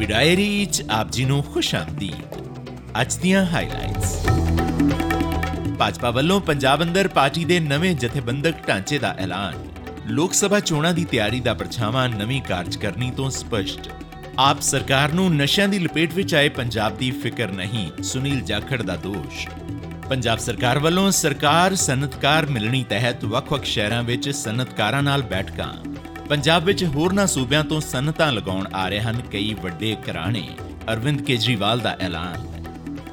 [0.00, 2.36] Punjabi diary ਚ ਆਪ ਜੀ ਨੂੰ ਖੁਸ਼ ਆਮਦੀਦ
[3.00, 4.14] ਅੱਜ ਦੀਆਂ ਹਾਈਲਾਈਟਸ
[5.78, 9.58] ਭਾਜਪਾ ਵੱਲੋਂ ਪੰਜਾਬ ਅੰਦਰ ਪਾਰਟੀ ਦੇ ਨਵੇਂ ਜਥੇਬੰਦਕ ਢਾਂਚੇ ਦਾ ਐਲਾਨ
[10.08, 13.90] ਲੋਕ ਸਭਾ ਚੋਣਾਂ ਦੀ ਤਿਆਰੀ ਦਾ ਪਰਛਾਵਾਂ ਨਵੀਂ ਕਾਰਜਕਰਨੀ ਤੋਂ ਸਪਸ਼ਟ
[14.38, 18.96] ਆਪ ਸਰਕਾਰ ਨੂੰ ਨਸ਼ਿਆਂ ਦੀ ਲਪੇਟ ਵਿੱਚ ਆਏ ਪੰਜਾਬ ਦੀ ਫਿਕਰ ਨਹੀਂ ਸੁਨੀਲ ਜਾਖੜ ਦਾ
[19.02, 19.46] ਦੋਸ਼
[20.08, 25.72] ਪੰਜਾਬ ਸਰਕਾਰ ਵੱਲੋਂ ਸਰਕਾਰ ਸਨਅਤਕਾਰ ਮਿਲਣੀ ਤਹਿਤ ਵੱਖ-ਵੱਖ ਸ਼ਹਿਰਾਂ ਵਿੱਚ ਸਨਅਤਕਾਰਾਂ ਨਾਲ ਬੈਠਕਾਂ
[26.30, 30.42] ਪੰਜਾਬ ਵਿੱਚ ਹੋਰਨਾਂ ਸੂਬਿਆਂ ਤੋਂ ਸਨਅਤਾਂ ਲਗਾਉਣ ਆ ਰਹੇ ਹਨ ਕਈ ਵੱਡੇ ਘਰਾਣੇ,
[30.92, 32.46] ਅਰਵਿੰਦ ਕੇਜਰੀਵਾਲ ਦਾ ਐਲਾਨ।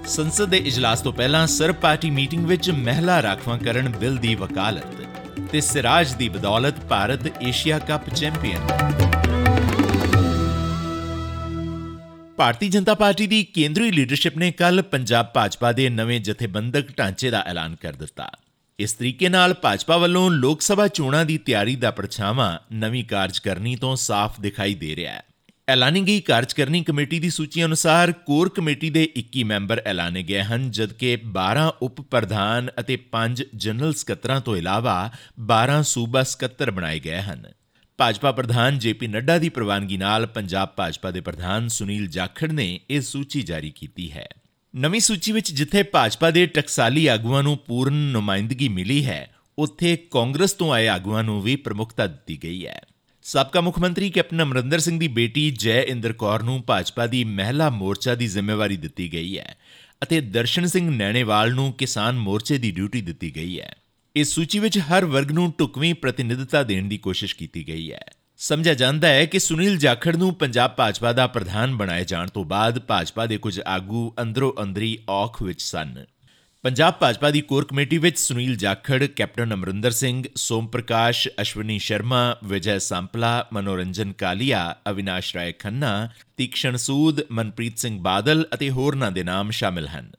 [0.08, 5.62] ਸੰਸਦ ਦੇ ਇਜਲਾਸ ਤੋਂ ਪਹਿਲਾਂ ਸਰਬ ਪਾਰਟੀ ਮੀਟਿੰਗ ਵਿੱਚ ਮਹਿਲਾ ਰਾਖਵਾਂਕਰਨ ਬਿੱਲ ਦੀ ਵਕਾਲਤ ਤੇ
[5.62, 8.68] ਸਿਰਾਜ ਦੀ ਬਦੌਲਤ Bharat Asia cup champion.
[12.38, 17.44] Bharatiya Janata Party ਦੀ ਕੇਂਦਰੀ ਲੀਡਰਸ਼ਿਪ ਨੇ ਕੱਲ ਪੰਜਾਬ ਭਾਜਪਾ ਦੇ ਨਵੇਂ ਜਥੇਬੰਦਕ ਢਾਂਚੇ ਦਾ
[17.48, 18.32] ਐਲਾਨ ਕਰ ਦਿੱਤਾ।
[18.80, 23.96] ਇਸ ਤਰੀਕੇ ਨਾਲ ਭਾਜਪਾ ਵੱਲੋਂ ਲੋਕ ਸਭਾ ਚੋਣਾਂ ਦੀ ਤਿਆਰੀ ਦਾ ਪਰਛਾਵਾਂ ਨਵੀਂ ਕਾਰਜਕਰਨੀ ਤੋਂ
[23.96, 25.24] ਸਾਫ਼ ਦਿਖਾਈ ਦੇ ਰਿਹਾ ਹੈ।
[25.70, 30.72] ਐਲਾਨੀ ਗਈ ਕਾਰਜਕਰਨੀ ਕਮੇਟੀ ਦੀ ਸੂਚੀ ਅਨੁਸਾਰ ਕੋਰ ਕਮੇਟੀ ਦੇ 21 ਮੈਂਬਰ ਐਲਾਨੇ ਗਏ ਹਨ,
[30.72, 37.22] ਜਦਕਿ 12 ਉਪ ਪ੍ਰਧਾਨ ਅਤੇ 5 ਜਨਰਲ ਸਕੱਤਰਾਂ ਤੋਂ ਇਲਾਵਾ 12 ਸੂਬਾ ਸਕੱਤਰ ਬਣਾਏ ਗਏ
[37.22, 37.46] ਹਨ।
[37.98, 43.02] ਭਾਜਪਾ ਪ੍ਰਧਾਨ ਜੇਪੀ ਨੱਡਾ ਦੀ ਪ੍ਰਵਾਨਗੀ ਨਾਲ ਪੰਜਾਬ ਭਾਜਪਾ ਦੇ ਪ੍ਰਧਾਨ ਸੁਨੀਲ ਜਾਖੜ ਨੇ ਇਹ
[43.02, 44.28] ਸੂਚੀ ਜਾਰੀ ਕੀਤੀ ਹੈ।
[44.78, 50.54] ਨਵੀਂ ਸੂਚੀ ਵਿੱਚ ਜਿੱਥੇ ਭਾਜਪਾ ਦੇ ਟਕਸਾਲੀ ਆਗੂਆਂ ਨੂੰ ਪੂਰਨ ਨੁਮਾਇੰਦਗੀ ਮਿਲੀ ਹੈ, ਉੱਥੇ ਕਾਂਗਰਸ
[50.54, 52.82] ਤੋਂ ਆਏ ਆਗੂਆਂ ਨੂੰ ਵੀ ਪ੍ਰਮੁਖਤਾ ਦਿੱਤੀ ਗਈ ਹੈ।
[53.24, 57.70] ਸਾਬਕਾ ਮੁੱਖ ਮੰਤਰੀ ਕੈਪਟਨ ਅਮਰਿੰਦਰ ਸਿੰਘ ਦੀ ਬੇਟੀ ਜੈ ਇੰਦਰ ਕੌਰ ਨੂੰ ਭਾਜਪਾ ਦੀ ਮਹਿਲਾ
[57.70, 59.58] ਮੋਰਚਾ ਦੀ ਜ਼ਿੰਮੇਵਾਰੀ ਦਿੱਤੀ ਗਈ ਹੈ
[60.04, 63.76] ਅਤੇ ਦਰਸ਼ਨ ਸਿੰਘ ਨੈਣੇਵਾਲ ਨੂੰ ਕਿਸਾਨ ਮੋਰਚੇ ਦੀ ਡਿਊਟੀ ਦਿੱਤੀ ਗਈ ਹੈ।
[64.16, 68.06] ਇਸ ਸੂਚੀ ਵਿੱਚ ਹਰ ਵਰਗ ਨੂੰ ਟੁਕਵੀਂ ਪ੍ਰਤੀਨਿਧਤਾ ਦੇਣ ਦੀ ਕੋਸ਼ਿਸ਼ ਕੀਤੀ ਗਈ ਹੈ।
[68.38, 72.80] ਸਮਝਿਆ ਜਾਂਦਾ ਹੈ ਕਿ ਸੁਨੀਲ ਜਾਖੜ ਨੂੰ ਪੰਜਾਬ ਭਾਜਪਾ ਦਾ ਪ੍ਰਧਾਨ ਬਣਾਏ ਜਾਣ ਤੋਂ ਬਾਅਦ
[72.80, 76.06] ਭਾਜਪਾ ਦੇ ਕੁਝ ਆਗੂ ਅੰਦਰੋਂ ਅੰਦਰੀ ਔਖ ਵਿੱਚ ਸਨ।
[76.64, 82.38] ਪੰਜਾਬ ਭਾਜਪਾ ਦੀ ਕੋਰ ਕਮੇਟੀ ਵਿੱਚ ਸੁਨੀਲ ਜਾਖੜ, ਕੈਪਟਨ ਅਮਰਿੰਦਰ ਸਿੰਘ, ਸੋਮ ਪ੍ਰਕਾਸ਼, ਅਸ਼ਵਨੀ ਸ਼ਰਮਾ,
[82.44, 89.24] ਵਿਜੈ ਸੰਪਲਾ, ਮਨੋਰੰਜਨ ਕਾਲੀਆ, ਅਵਿਨਾਸ਼ ਰਾਏ ਖੰਨਾ, ਤੀਕਸ਼ਣ ਸੂਦ, ਮਨਪ੍ਰੀਤ ਸਿੰਘ ਬਾਦਲ ਅਤੇ ਹੋਰਨਾਂ ਦੇ
[89.24, 90.12] ਨਾਮ ਸ਼ਾਮਿਲ ਹਨ।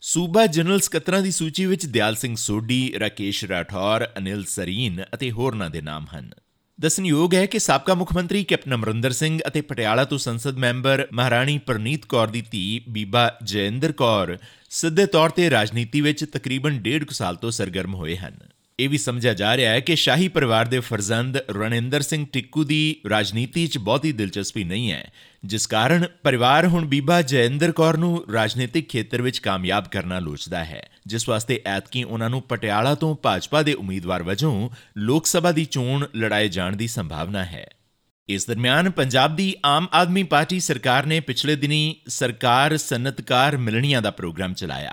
[0.00, 5.70] ਸੂਬਾ ਜਨਰਲ ਸਕੱਤਰਾਂ ਦੀ ਸੂਚੀ ਵਿੱਚ ਦਿਆਲ ਸਿੰਘ ਸੋਢੀ, ਰਾਕੇਸ਼ ਰਾਠੌਰ, ਅਨਿਲ ਸਰੀਨ ਅਤੇ ਹੋਰਨਾਂ
[5.70, 6.30] ਦੇ ਨਾਮ ਹਨ।
[6.80, 11.58] ਦਸਨਯੋਗ ਹੈ ਕਿ ਸਾਬਕਾ ਮੁੱਖ ਮੰਤਰੀ ਕੈਪਟਨ ਅਮਰਿੰਦਰ ਸਿੰਘ ਅਤੇ ਪਟਿਆਲਾ ਤੋਂ ਸੰਸਦ ਮੈਂਬਰ ਮਹਾਰਾਣੀ
[11.58, 14.38] ਪ੍ਰਨੀਤ ਕੌਰ ਦੀ ਧੀ ਬੀਬਾ ਜੈਂਦਰ ਕੌਰ
[14.70, 18.34] ਸਿੱਧੇ ਤੌਰ ਤੇ ਰਾਜਨੀਤੀ ਵਿੱਚ ਤਕਰੀਬਨ 1.5 ਸਾਲ ਤੋਂ ਸਰਗਰਮ ਹੋਏ ਹਨ।
[18.80, 22.96] ਇਹ ਵੀ ਸਮਝਿਆ ਜਾ ਰਿਹਾ ਹੈ ਕਿ ਸ਼ਾਹੀ ਪਰਿਵਾਰ ਦੇ ਫਰਜ਼ੰਦ ਰਣਿੰਦਰ ਸਿੰਘ ਟਿੱਕੂ ਦੀ
[23.10, 25.12] ਰਾਜਨੀਤੀ 'ਚ ਬਹੁਤੀ ਦਿਲਚਸਪੀ ਨਹੀਂ ਹੈ,
[25.44, 30.89] ਜਿਸ ਕਾਰਨ ਪਰਿਵਾਰ ਹੁਣ ਬੀਬਾ ਜੈਂਦਰ ਕੌਰ ਨੂੰ ਰਾਜਨੀਤਿਕ ਖੇਤਰ ਵਿੱਚ ਕਾਮਯਾਬ ਕਰਨਾ ਲੋਚਦਾ ਹੈ।
[31.06, 36.06] ਜਿਸ ਵਾਸਤੇ ਐਤਕੀ ਉਹਨਾਂ ਨੂੰ ਪਟਿਆਲਾ ਤੋਂ ਭਾਜਪਾ ਦੇ ਉਮੀਦਵਾਰ ਵਜੋਂ ਲੋਕ ਸਭਾ ਦੀ ਚੋਣ
[36.16, 37.74] ਲੜਾਏ ਜਾਣ ਦੀ ਸੰਭਾਵਨਾ ਹੈ।
[38.28, 44.10] ਇਸ ਦਰਮਿਆਨ ਪੰਜਾਬ ਦੀ ਆਮ ਆਦਮੀ ਪਾਰਟੀ ਸਰਕਾਰ ਨੇ ਪਿਛਲੇ ਦਿਨੀ ਸਰਕਾਰ ਸਨਅਤਕਾਰ ਮਿਲਣੀਆਂ ਦਾ
[44.10, 44.92] ਪ੍ਰੋਗਰਾਮ ਚਲਾਇਆ।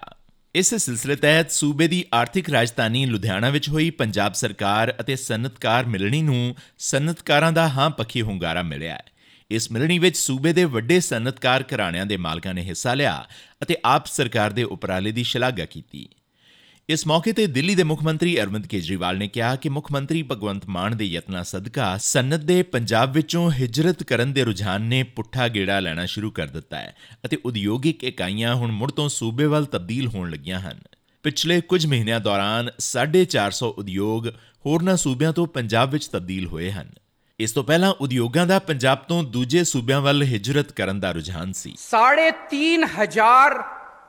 [0.56, 6.22] ਇਸ ਸਿਲਸਿਲੇ ਤਹਿਤ ਸੂਬੇ ਦੀ ਆਰਥਿਕ ਰਾਜਧਾਨੀ ਲੁਧਿਆਣਾ ਵਿੱਚ ਹੋਈ ਪੰਜਾਬ ਸਰਕਾਰ ਅਤੇ ਸਨਅਤਕਾਰ ਮਿਲਣੀ
[6.22, 9.04] ਨੂੰ ਸਨਅਤਕਾਰਾਂ ਦਾ ਹਾਂ ਪੱਖੀ ਹੁੰਗਾਰਾ ਮਿਲਿਆ ਹੈ।
[9.52, 13.26] ਇਸ ਮਿਲਣੀ ਵਿੱਚ ਸੂਬੇ ਦੇ ਵੱਡੇ ਸਨਅਤਕਾਰ ਘਰਾਣਿਆਂ ਦੇ ਮਾਲਕਾਂ ਨੇ ਹਿੱਸਾ ਲਿਆ
[13.64, 16.10] ਅਤੇ ਆਪ ਸਰਕਾਰ ਦੇ ਉਪਰਾਲੇ ਦੀ ਸ਼ਲਾਘਾ ਕੀਤੀ।
[16.90, 20.66] ਇਸ ਮੌਕੇ ਤੇ ਦਿੱਲੀ ਦੇ ਮੁੱਖ ਮੰਤਰੀ ਅਰਵਿੰਦ ਕੇਜਰੀਵਾਲ ਨੇ ਕਿਹਾ ਕਿ ਮੁੱਖ ਮੰਤਰੀ ਭਗਵੰਤ
[20.66, 25.80] ਮਾਨ ਦੇ ਯਤਨਾਂ ਸਦਕਾ ਸਨਅਤ ਦੇ ਪੰਜਾਬ ਵਿੱਚੋਂ ਹਿਜਰਤ ਕਰਨ ਦੇ ਰੁਝਾਨ ਨੇ ਪੁੱਠਾ ਗੇੜਾ
[25.80, 30.32] ਲੈਣਾ ਸ਼ੁਰੂ ਕਰ ਦਿੱਤਾ ਹੈ ਅਤੇ ਉਦਯੋਗਿਕ ਇਕਾਈਆਂ ਹੁਣ ਮੁੜ ਤੋਂ ਸੂਬੇ ਵੱਲ ਤਬਦੀਲ ਹੋਣ
[30.32, 30.80] ਲੱਗੀਆਂ ਹਨ।
[31.24, 34.28] ਪਿਛਲੇ ਕੁਝ ਮਹੀਨਿਆਂ ਦੌਰਾਨ 450 ਉਦਯੋਗ
[34.66, 36.90] ਹੋਰਨਾਂ ਸੂਬਿਆਂ ਤੋਂ ਪੰਜਾਬ ਵਿੱਚ ਤਬਦੀਲ ਹੋਏ ਹਨ।
[37.40, 41.74] ਇਸ ਤੋਂ ਪਹਿਲਾਂ ਉਦਯੋਗਾਂ ਦਾ ਪੰਜਾਬ ਤੋਂ ਦੂਜੇ ਸੂਬਿਆਂ ਵੱਲ ਹਿਜਰਤ ਕਰਨ ਦਾ ਰੁਝਾਨ ਸੀ।
[41.82, 43.60] 3500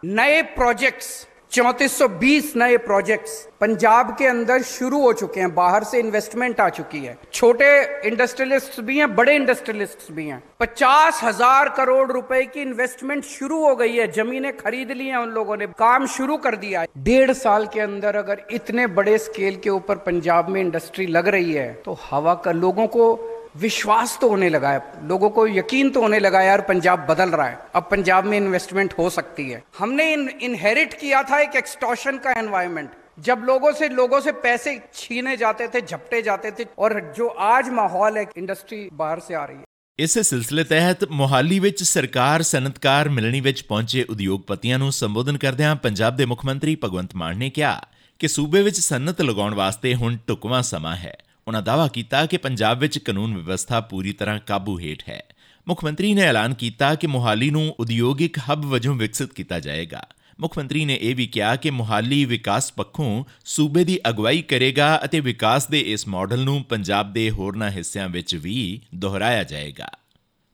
[0.04, 1.08] ਨਏ ਪ੍ਰੋਜੈਕਟਸ
[1.52, 6.98] 3420 नए प्रोजेक्ट्स पंजाब के अंदर शुरू हो चुके हैं, बाहर से इन्वेस्टमेंट आ चुकी
[6.98, 7.68] है। छोटे
[8.08, 13.74] इंडस्ट्रियलिस्ट भी हैं, बड़े इंडस्ट्रियलिस्ट भी हैं। पचास हज़ार करोड़ रुपए की इन्वेस्टमेंट शुरू हो
[13.76, 17.32] गई है, जमीनें खरीद ली हैं उन लोगों ने, काम शुरू कर दिया है। डेढ़
[17.32, 21.72] साल के अंदर अगर इतने बड़े स्केल के ऊपर पंजाब में इंडस्ट्री लग रही है
[21.84, 23.12] तो हवा का, लोगों को
[23.57, 27.47] विश्वास तो होने लगा है लोगों को यकीन तो होने लगा यार पंजाब बदल रहा
[27.47, 32.17] है अब पंजाब में इन्वेस्टमेंट हो सकती है हमने इन, इनहेरिट किया था एक एक्सटॉर्शन
[32.17, 32.89] का एनवायरनमेंट
[33.19, 37.69] जब लोगों से लोगों से पैसे छीने जाते थे झपटे जाते थे और जो आज
[37.71, 43.09] माहौल है इंडस्ट्री बाहर से आ रही है ਇਸੇ ਸਿਲਸਿਲੇ ਤਹਿਤ ਮੋਹਾਲੀ ਵਿੱਚ ਸਰਕਾਰ ਸਨਅਤਕਾਰ
[43.09, 47.79] ਮਿਲਣੀ ਵਿੱਚ ਪਹੁੰਚੇ ਉਦਯੋਗਪਤੀਆਂ ਨੂੰ ਸੰਬੋਧਨ ਕਰਦਿਆਂ ਪੰਜਾਬ ਦੇ ਮੁੱਖ ਮੰਤਰੀ ਭਗਵੰਤ ਮਾਨ ਨੇ ਕਿਹਾ
[48.19, 51.13] ਕਿ ਸੂਬੇ ਵਿੱਚ ਸਨਅਤ ਲਗਾਉਣ ਵਾਸਤੇ ਹੁਣ ਟੁਕਵਾ ਸਮਾਂ ਹੈ
[51.48, 55.22] ਉਹਨਾਂ ਦਾਅਵਾ ਕੀਤਾ ਕਿ ਪੰਜਾਬ ਵਿੱਚ ਕਾਨੂੰਨ ਵਿਵਸਥਾ ਪੂਰੀ ਤਰ੍ਹਾਂ ਕਾਬੂ ਹੇਠ ਹੈ।
[55.68, 60.06] ਮੁੱਖ ਮੰਤਰੀ ਨੇ ਐਲਾਨ ਕੀਤਾ ਕਿ ਮੁਹਾਲੀ ਨੂੰ ਉਦਯੋਗਿਕ ਹੱਬ ਵਜੋਂ ਵਿਕਸਿਤ ਕੀਤਾ ਜਾਏਗਾ।
[60.40, 65.20] ਮੁੱਖ ਮੰਤਰੀ ਨੇ ਇਹ ਵੀ ਕਿਹਾ ਕਿ ਮੁਹਾਲੀ ਵਿਕਾਸ ਪੱਖੋਂ ਸੂਬੇ ਦੀ ਅਗਵਾਈ ਕਰੇਗਾ ਅਤੇ
[65.20, 69.90] ਵਿਕਾਸ ਦੇ ਇਸ ਮਾਡਲ ਨੂੰ ਪੰਜਾਬ ਦੇ ਹੋਰਨਾਂ ਹਿੱਸਿਆਂ ਵਿੱਚ ਵੀ ਦੁਹਰਾਇਆ ਜਾਏਗਾ।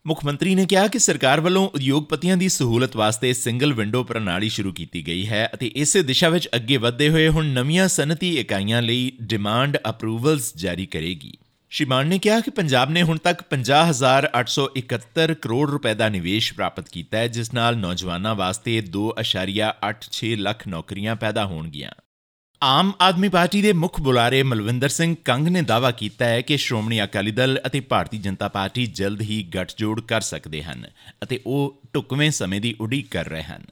[0.06, 4.72] ਮੁੱਖ ਮੰਤਰੀ ਨੇ ਕਿਹਾ ਕਿ ਸਰਕਾਰ ਵੱਲੋਂ ਉਦਯੋਗਪਤੀਆਂ ਦੀ ਸਹੂਲਤ ਵਾਸਤੇ ਸਿੰਗਲ ਵਿੰਡੋ ਪ੍ਰਣਾਲੀ ਸ਼ੁਰੂ
[4.72, 9.12] ਕੀਤੀ ਗਈ ਹੈ ਅਤੇ ਇਸੇ ਦਿਸ਼ਾ ਵਿੱਚ ਅੱਗੇ ਵਧਦੇ ਹੋਏ ਹੁਣ ਨਵੀਆਂ ਸਨਅਤੀ ਇਕਾਈਆਂ ਲਈ
[9.22, 11.38] ਡਿਮਾਂਡ ਅਪਰੂਵਲਸ ਜਾਰੀ ਕਰੇਗੀ।
[11.70, 16.88] ਸ਼੍ਰੀ ਮਾਨ ਨੇ ਕਿਹਾ ਕਿ ਪੰਜਾਬ ਨੇ ਹੁਣ ਤੱਕ 50871 ਕਰੋੜ ਰੁਪਏ ਦਾ ਨਿਵੇਸ਼ ਪ੍ਰਾਪਤ
[16.88, 21.90] ਕੀਤਾ ਹੈ, ਜਿਸ ਨਾਲ ਨੌਜਵਾਨਾਂ ਵਾਸਤੇ 2.86 ਲੱਖ ਨੌਕਰੀਆਂ ਪੈਦਾ ਹੋਣਗੀਆਂ।
[22.62, 27.02] ਆਮ ਆਦਮੀ ਪਾਰਟੀ ਦੇ ਮੁੱਖ ਬੁਲਾਰੇ ਮਲਵਿੰਦਰ ਸਿੰਘ ਕੰਗ ਨੇ ਦਾਅਵਾ ਕੀਤਾ ਹੈ ਕਿ ਸ਼੍ਰੋਮਣੀ
[27.04, 30.86] ਅਕਾਲੀ ਦਲ ਅਤੇ ਭਾਰਤੀ ਜਨਤਾ ਪਾਰਟੀ ਜਲਦ ਹੀ ਗੱਠਜੋੜ ਕਰ ਸਕਦੇ ਹਨ
[31.22, 33.64] ਅਤੇ ਉਹ ਟੁਕਵੇਂ ਸਮੇਂ ਦੀ ਉਡੀਕ ਕਰ ਰਹੇ ਹਨ।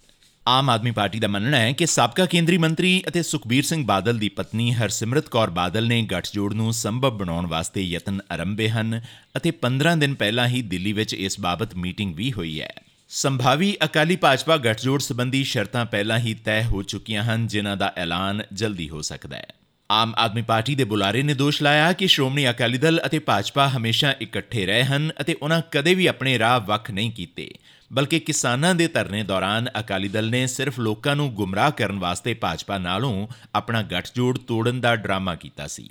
[0.47, 4.29] ਆਮ ਆਦਮੀ ਪਾਰਟੀ ਦਾ ਮੰਨਣਾ ਹੈ ਕਿ ਸਾਬਕਾ ਕੇਂਦਰੀ ਮੰਤਰੀ ਅਤੇ ਸੁਖਬੀਰ ਸਿੰਘ ਬਾਦਲ ਦੀ
[4.29, 9.01] ਪਤਨੀ ਹਰਸਿਮਰਤ ਕੌਰ ਬਾਦਲ ਨੇ ਗੱਠਜੋੜ ਨੂੰ ਸੰਭਵ ਬਣਾਉਣ ਵਾਸਤੇ ਯਤਨ ਆਰੰਭੇ ਹਨ
[9.37, 12.73] ਅਤੇ 15 ਦਿਨ ਪਹਿਲਾਂ ਹੀ ਦਿੱਲੀ ਵਿੱਚ ਇਸ ਬਾਬਤ ਮੀਟਿੰਗ ਵੀ ਹੋਈ ਹੈ।
[13.15, 18.43] ਸੰਭਾਵੀ ਅਕਾਲੀ ਭਾਜਪਾ ਗੱਠਜੋੜ ਸੰਬੰਧੀ ਸ਼ਰਤਾਂ ਪਹਿਲਾਂ ਹੀ ਤੈਅ ਹੋ ਚੁੱਕੀਆਂ ਹਨ, ਜਿਨ੍ਹਾਂ ਦਾ ਐਲਾਨ
[18.53, 19.47] ਜਲਦੀ ਹੋ ਸਕਦਾ ਹੈ।
[19.91, 24.15] ਆਮ ਆਦਮੀ ਪਾਰਟੀ ਦੇ ਬੁਲਾਰੇ ਨੇ ਦੋਸ਼ ਲਾਇਆ ਕਿ ਸ਼੍ਰੋਮਣੀ ਅਕਾਲੀ ਦਲ ਅਤੇ ਭਾਜਪਾ ਹਮੇਸ਼ਾ
[24.23, 27.51] ਇਕੱਠੇ ਰਹੇ ਹਨ ਅਤੇ ਉਹਨਾਂ ਕਦੇ ਵੀ ਆਪਣੇ ਰਾਹ ਵੱਖ ਨਹੀਂ ਕੀਤੇ,
[27.93, 32.79] ਬਲਕਿ ਕਿਸਾਨਾਂ ਦੇ ਧਰਨੇ ਦੌਰਾਨ ਅਕਾਲੀ ਦਲ ਨੇ ਸਿਰਫ ਲੋਕਾਂ ਨੂੰ ਗੁੰਮਰਾਹ ਕਰਨ ਵਾਸਤੇ ਭਾਜਪਾ
[32.79, 35.89] ਨਾਲੋਂ ਆਪਣਾ ਗੱਠਜੋੜ ਤੋੜਨ ਦਾ ਡਰਾਮਾ ਕੀਤਾ ਸੀ।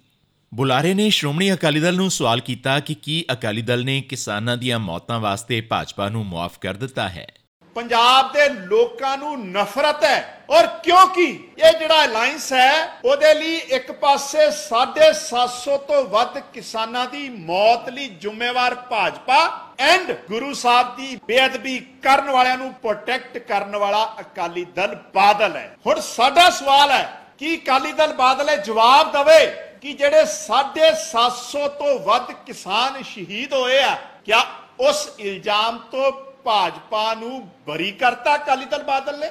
[0.54, 4.80] ਬੁਲਾਰੇ ਨੇ ਸ਼੍ਰੋਮਣੀ ਅਕਾਲੀ ਦਲ ਨੂੰ ਸਵਾਲ ਕੀਤਾ ਕਿ ਕੀ ਅਕਾਲੀ ਦਲ ਨੇ ਕਿਸਾਨਾਂ ਦੀਆਂ
[4.80, 7.32] ਮੌਤਾਂ ਵਾਸਤੇ ਭਾਜਪਾ ਨੂੰ ਮੁਆਫ ਕਰ ਦਿੱਤਾ ਹੈ।
[7.76, 11.24] ਪੰਜਾਬ ਦੇ ਲੋਕਾਂ ਨੂੰ ਨਫ਼ਰਤ ਹੈ। ਔਰ ਕਿਉਂਕਿ
[11.68, 18.08] ਇਹ ਜਿਹੜਾ ਅਲਾਈਅੰਸ ਹੈ, ਉਹਦੇ ਲਈ ਇੱਕ ਪਾਸੇ 750 ਤੋਂ ਵੱਧ ਕਿਸਾਨਾਂ ਦੀ ਮੌਤ ਲਈ
[18.08, 24.96] ਜ਼ਿੰਮੇਵਾਰ ਭਾਜਪਾ ਐਂਡ ਗੁਰੂ ਸਾਹਿਬ ਦੀ ਬੇਅਦਬੀ ਕਰਨ ਵਾਲਿਆਂ ਨੂੰ ਪ੍ਰੋਟੈਕਟ ਕਰਨ ਵਾਲਾ ਅਕਾਲੀ ਦਲ
[25.16, 29.71] ਬਾਦਲ ਹੈ। ਹੁਣ ਸਾਡਾ ਸਵਾਲ ਹੈ, ਕਿ ਅਕਾਲੀ ਦਲ ਬਾਦਲ ਇਹ ਜਵਾਬ ਦਵੇ?
[29.82, 33.96] ਕਿ ਜਿਹੜੇ 750 ਤੋਂ ਵੱਧ ਕਿਸਾਨ ਸ਼ਹੀਦ ਹੋਏ ਆ,
[34.26, 34.42] ਕਿਆ
[34.80, 36.12] ਉਸ ਇਲਜ਼ਾਮ ਤੋਂ
[36.44, 39.28] ਭਾਜਪਾ ਨੂੰ ਬਰੀ ਕਰਤਾ ਅਕਾਲੀ ਦਲ ਬਾਦਲ ਨੇ?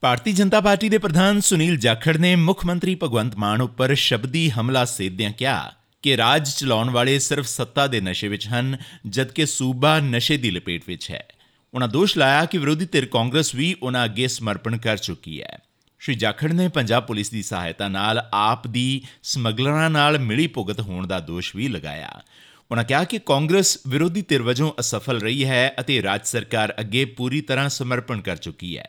[0.00, 4.84] ਭਾਰਤੀ ਜਨਤਾ ਪਾਰਟੀ ਦੇ ਪ੍ਰਧਾਨ ਸੁਨੀਲ ਜਾਖੜ ਨੇ ਮੁੱਖ ਮੰਤਰੀ ਭਗਵੰਤ ਮਾਨ ਉੱਪਰ ਸ਼ਬਦੀ ਹਮਲਾ
[4.84, 5.72] ਸੇਧਦਿਆਂ ਕਿਹਾ
[6.02, 8.76] ਕਿ ਰਾਜ ਚਲਾਉਣ ਵਾਲੇ ਸਿਰਫ ਸੱਤਾ ਦੇ ਨਸ਼ੇ ਵਿੱਚ ਹਨ,
[9.06, 11.26] ਜਦਕਿ ਸੂਬਾ ਨਸ਼ੇ ਦੀ ਲਪੇਟ ਵਿੱਚ ਹੈ।
[11.74, 15.58] ਉਹਨਾਂ ਦੋਸ਼ ਲਾਇਆ ਕਿ ਵਿਰੋਧੀ ਧਿਰ ਕਾਂਗਰਸ ਵੀ ਉਹਨਾਂ ਅੱਗੇ ਸਮਰਪਣ ਕਰ ਚੁੱਕੀ ਹੈ।
[16.00, 21.06] ਸ਼੍ਰੀ ਜਾਖੜ ਨੇ ਪੰਜਾਬ ਪੁਲਿਸ ਦੀ ਸਹਾਇਤਾ ਨਾਲ ਆਪ ਦੀ ਸਮਗਲਰਾਂ ਨਾਲ ਮਿਲੀ ਭੁਗਤ ਹੋਣ
[21.06, 22.22] ਦਾ ਦੋਸ਼ ਵੀ ਲਗਾਇਆ।
[22.70, 27.40] ਉਹਨਾਂ ਕਿਹਾ ਕਿ ਕਾਂਗਰਸ ਵਿਰੋਧੀ ਧਿਰ ਵਜੋਂ ਅਸਫਲ ਰਹੀ ਹੈ ਅਤੇ ਰਾਜ ਸਰਕਾਰ ਅੱਗੇ ਪੂਰੀ
[27.40, 28.88] ਤਰ੍ਹਾਂ ਸਮਰਪਣ ਕਰ ਚੁੱਕੀ ਹੈ।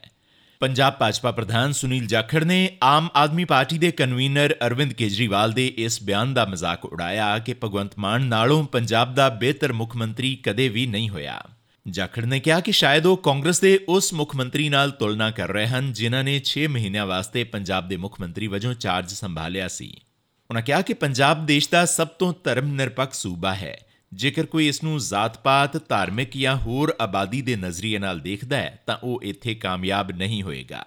[0.60, 6.04] ਪੰਜਾਬ ਭਾਜਪਾ ਪ੍ਰਧਾਨ ਸੁਨੀਲ ਜਾਖੜ ਨੇ ਆਮ ਆਦਮੀ ਪਾਰਟੀ ਦੇ ਕਨਵੀਨਰ ਅਰਵਿੰਦ ਕੇਜਰੀਵਾਲ ਦੇ ਇਸ
[6.04, 10.86] ਬਿਆਨ ਦਾ ਮਜ਼ਾਕ ਉਡਾਇਆ ਕਿ ਭਗਵੰਤ ਮਾਨ ਨਾਲੋਂ ਪੰਜਾਬ ਦਾ ਬਿਹਤਰ ਮੁੱਖ ਮੰਤਰੀ ਕਦੇ ਵੀ
[10.88, 11.44] ਨਹੀਂ ਹੋਇਆ।
[11.90, 15.68] ਜਾਖੜ ਨੇ ਕਿਹਾ ਕਿ ਸ਼ਾਇਦ ਉਹ ਕਾਂਗਰਸ ਦੇ ਉਸ ਮੁੱਖ ਮੰਤਰੀ ਨਾਲ ਤੁਲਨਾ ਕਰ ਰਹੇ
[15.68, 20.02] ਹਨ, ਜਿਨ੍ਹਾਂ ਨੇ 6 ਮਹੀਨਿਆਂ ਵਾਸਤੇ ਪੰਜਾਬ ਦੇ ਮੁੱਖ ਮੰਤਰੀ ਵਜੋਂ ਚਾਰਜ ਸੰਭਾਲਿਆ ਸੀ।
[20.50, 23.80] ਉਹਨਾਂ ਕਿਹਾ ਕਿ ਪੰਜਾਬ ਦੇਸ਼ ਦਾ ਸਭ ਤੋਂ ਧਰਮ ਨਿਰਪੱਖ ਸੂਬਾ ਹੈ।
[24.14, 28.98] ਜੇਕਰ ਕੋਈ ਇਸ ਨੂੰ ਜ਼ਾਤ-ਪਾਤ, ਧਾਰਮਿਕ ਜਾਂ ਹੋਰ ਆਬਾਦੀ ਦੇ ਨਜ਼ਰੀਏ ਨਾਲ ਦੇਖਦਾ ਹੈ, ਤਾਂ
[29.04, 30.86] ਉਹ ਇੱਥੇ ਕਾਮਯਾਬ ਨਹੀਂ ਹੋਏਗਾ।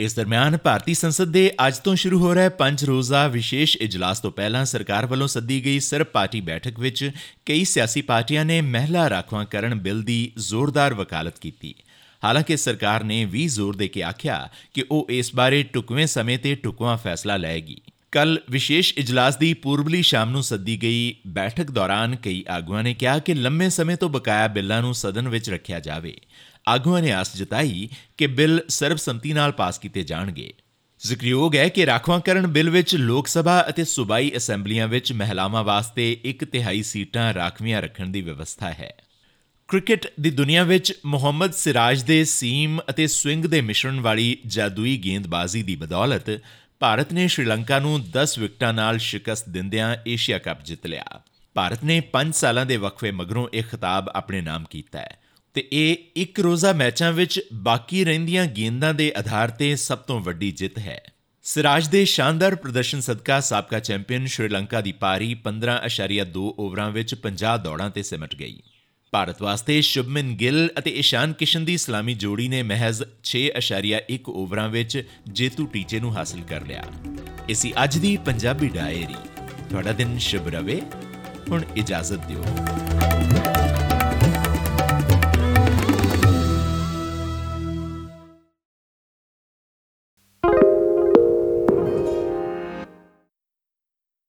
[0.00, 4.30] ਇਸ ਦਰਮਿਆਨ ਭਾਰਤੀ ਸੰਸਦ ਦੇ ਅੱਜ ਤੋਂ ਸ਼ੁਰੂ ਹੋ ਰਿਹਾ ਪੰਜ ਰੋਜ਼ਾ ਵਿਸ਼ੇਸ਼ ਇਜਲਾਸ ਤੋਂ
[4.32, 7.10] ਪਹਿਲਾਂ ਸਰਕਾਰ ਵੱਲੋਂ ਸੱਦੀ ਗਈ ਸਰਬ ਪਾਰਟੀ ਬੈਠਕ ਵਿੱਚ
[7.46, 11.74] ਕਈ ਸਿਆਸੀ ਪਾਰਟੀਆਂ ਨੇ ਮਹਿਲਾ ਰਾਖਵਾਂਕਰਨ ਬਿੱਲ ਦੀ ਜ਼ੋਰਦਾਰ ਵਕਾਲਤ ਕੀਤੀ।
[12.24, 16.54] ਹਾਲਾਂਕਿ ਸਰਕਾਰ ਨੇ ਵੀ ਜ਼ੋਰ ਦੇ ਕੇ ਆਖਿਆ ਕਿ ਉਹ ਇਸ ਬਾਰੇ ਟੁਕਵੇਂ ਸਮੇਂ ਤੇ
[16.54, 17.80] ਟੁਕਵਾ ਫੈਸਲਾ ਲਏਗੀ।
[18.12, 23.18] ਕੱਲ ਵਿਸ਼ੇਸ਼ ਇਜਲਾਸ ਦੀ ਪੂਰਬਲੀ ਸ਼ਾਮ ਨੂੰ ਸੱਦੀ ਗਈ ਬੈਠਕ ਦੌਰਾਨ ਕਈ ਆਗੂਆਂ ਨੇ ਕਿਹਾ
[23.18, 26.20] ਕਿ ਲੰਮੇ ਸਮੇਂ ਤੋਂ ਬਕਾਇਆ ਬਿੱਲਾਂ ਨੂੰ ਸਦਨ ਵਿੱਚ ਰੱਖਿਆ ਜਾਵੇ।
[26.68, 30.54] ਆਗੂਆਂ ਨੇ ਆਸ ਜਤਾਈ ਕਿ ਬਿੱਲ ਸਰਬਸੰਮਤੀ ਨਾਲ ਪਾਸ ਕੀਤੇ ਜਾਣਗੇ।
[31.00, 36.44] ਜ਼ਿਕਰਯੋਗ ਹੈ ਕਿ ਰਾਖਵਾਂਕਰਨ ਬਿੱਲ ਵਿੱਚ ਲੋਕ ਸਭਾ ਅਤੇ ਸੂਬਾਈ ਅਸੈਂਬਲੀਆਂ ਵਿੱਚ ਮਹਿਲਾਵਾਂ ਵਾਸਤੇ ਇੱਕ
[36.44, 38.96] ਤਿਹਾਈ ਸੀਟਾਂ ਰਾਖਵੀਆਂ ਰੱਖਣ ਦੀ ਵਿਵਸਥਾ ਹੈ।
[39.68, 45.62] ਕ੍ਰਿਕਟ ਦੀ ਦੁਨੀਆ ਵਿੱਚ ਮੁਹੰਮਦ ਸਿਰਾਜ ਦੇ ਸੀਮ ਅਤੇ ਸਵਿੰਗ ਦੇ ਮਿਸ਼ਰਣ ਵਾਲੀ ਜਾਦੂਈ ਗੇਂਦਬਾਜ਼ੀ
[45.62, 46.40] ਦੀ ਬਦੌਲਤ
[46.80, 51.04] ਭਾਰਤ ਨੇ ਸ਼੍ਰੀਲੰਕਾ ਨੂੰ 10 ਵਿਕਟਾਂ ਨਾਲ ਸ਼ਿਕਸਤ ਦਿੰਦਿਆਂ ਏਸ਼ੀਆ ਕੱਪ ਜਿੱਤ ਲਿਆ।
[51.54, 55.18] ਭਾਰਤ ਨੇ 5 ਸਾਲਾਂ ਦੇ ਵਕਫੇ ਮਗਰੋਂ ਇਹ ਖਿਤਾਬ ਆਪਣੇ ਨਾਮ ਕੀਤਾ ਹੈ
[55.54, 60.50] ਤੇ ਇਹ ਇੱਕ ਰੋਜ਼ਾ ਮੈਚਾਂ ਵਿੱਚ ਬਾਕੀ ਰਹਿੰਦੀਆਂ ਗੇਂਦਾਂ ਦੇ ਆਧਾਰ ਤੇ ਸਭ ਤੋਂ ਵੱਡੀ
[60.52, 61.00] ਜਿੱਤ ਹੈ।
[61.42, 67.90] ਸਿਰਾਜ ਦੇ ਸ਼ਾਨਦਾਰ ਪ੍ਰਦਰਸ਼ਨ ਸਦਕਾ ਸਾਬਕਾ ਚੈਂਪੀਅਨ ਸ਼੍ਰੀਲੰਕਾ ਦੀ ਪਾਰੀ 15.2 ਓਵਰਾਂ ਵਿੱਚ 50 ਦੌੜਾਂ
[67.90, 68.62] ਤੇ ਸਿਮਟ ਗਈ।
[69.10, 75.08] ਭਾਰਤ ਵਾਸਤੇ ਸ਼ੁਭਮਨ ਗਿੱਲ ਅਤੇ ਇਸ਼ਾਨ ਕਿਸ਼ਨ ਦੀ ਸਲਾਮੀ ਜੋੜੀ ਨੇ ਮਹਿਜ਼ 6.1 ਓਵਰਾਂ ਵਿੱਚ
[75.32, 76.84] ਜੇਤੂ ਟੀਚੇ ਨੂੰ ਹਾਸਲ ਕਰ ਲਿਆ।
[77.48, 79.14] ਇਸੀ ਅੱਜ ਦੀ ਪੰਜਾਬੀ ਡਾਇਰੀ।
[79.70, 80.82] ਤੁਹਾਡਾ ਦਿਨ ਸ਼ੁਭ ਰਵੇ।
[81.50, 82.44] ਹੁਣ ਇਜਾਜ਼ਤ ਦਿਓ।